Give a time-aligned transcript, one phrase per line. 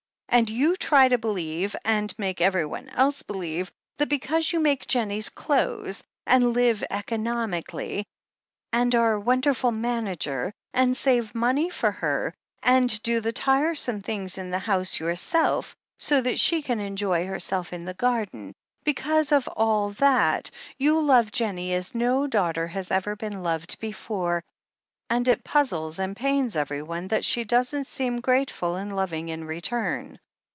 [0.33, 4.61] And you try to believe, and to make everyone else believe, that be cause you
[4.61, 8.05] make Jennie's clothes, and liv^ economically
[8.71, 12.33] and are a wonderful manager, and save money for her,
[12.63, 17.73] and do the tiresome things in the house yourself, so that she can enjoy herself
[17.73, 18.55] in the garden—
[18.85, 24.45] ^because of all that, you love Jennie as no daughter has ever been loved before,
[25.09, 30.17] and it puzzles and pains everyone that she doesn't seem grateful and loving in return.